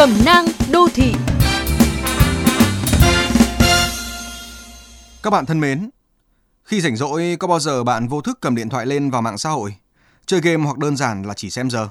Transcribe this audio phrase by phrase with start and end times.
[0.00, 1.14] Cẩm nang đô thị
[5.22, 5.90] Các bạn thân mến,
[6.64, 9.38] khi rảnh rỗi có bao giờ bạn vô thức cầm điện thoại lên vào mạng
[9.38, 9.76] xã hội,
[10.26, 11.88] chơi game hoặc đơn giản là chỉ xem giờ?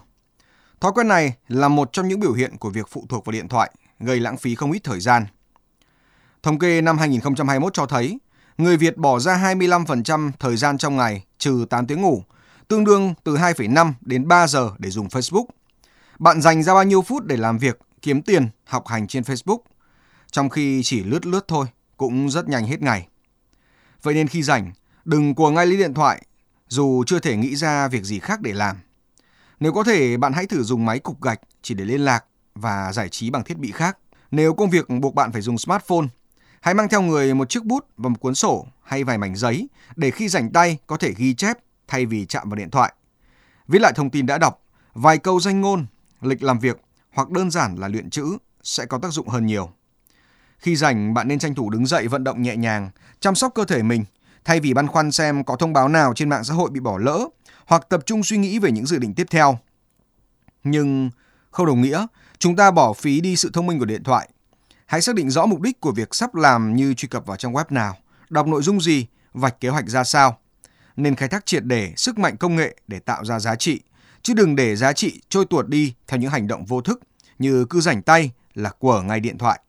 [0.81, 3.47] Thói quen này là một trong những biểu hiện của việc phụ thuộc vào điện
[3.47, 5.25] thoại, gây lãng phí không ít thời gian.
[6.43, 8.19] Thống kê năm 2021 cho thấy,
[8.57, 12.23] người Việt bỏ ra 25% thời gian trong ngày trừ 8 tiếng ngủ,
[12.67, 15.45] tương đương từ 2,5 đến 3 giờ để dùng Facebook.
[16.19, 19.59] Bạn dành ra bao nhiêu phút để làm việc, kiếm tiền, học hành trên Facebook,
[20.31, 21.67] trong khi chỉ lướt lướt thôi
[21.97, 23.07] cũng rất nhanh hết ngày.
[24.03, 24.71] Vậy nên khi rảnh,
[25.05, 26.25] đừng cuồng ngay lấy điện thoại,
[26.67, 28.77] dù chưa thể nghĩ ra việc gì khác để làm.
[29.59, 32.93] Nếu có thể, bạn hãy thử dùng máy cục gạch chỉ để liên lạc và
[32.93, 33.97] giải trí bằng thiết bị khác.
[34.31, 36.07] Nếu công việc buộc bạn phải dùng smartphone,
[36.61, 39.69] hãy mang theo người một chiếc bút và một cuốn sổ hay vài mảnh giấy
[39.95, 42.93] để khi rảnh tay có thể ghi chép thay vì chạm vào điện thoại.
[43.67, 45.85] Viết lại thông tin đã đọc, vài câu danh ngôn,
[46.21, 46.81] lịch làm việc
[47.19, 49.69] hoặc đơn giản là luyện chữ sẽ có tác dụng hơn nhiều.
[50.57, 53.65] Khi rảnh, bạn nên tranh thủ đứng dậy vận động nhẹ nhàng, chăm sóc cơ
[53.65, 54.05] thể mình,
[54.45, 56.97] thay vì băn khoăn xem có thông báo nào trên mạng xã hội bị bỏ
[56.97, 57.27] lỡ,
[57.65, 59.59] hoặc tập trung suy nghĩ về những dự định tiếp theo.
[60.63, 61.09] Nhưng
[61.51, 62.05] không đồng nghĩa
[62.37, 64.29] chúng ta bỏ phí đi sự thông minh của điện thoại.
[64.85, 67.53] Hãy xác định rõ mục đích của việc sắp làm như truy cập vào trang
[67.53, 67.97] web nào,
[68.29, 70.37] đọc nội dung gì, vạch kế hoạch ra sao.
[70.95, 73.81] Nên khai thác triệt để sức mạnh công nghệ để tạo ra giá trị,
[74.21, 76.99] chứ đừng để giá trị trôi tuột đi theo những hành động vô thức
[77.39, 79.59] như cứ rảnh tay là của ngay điện thoại.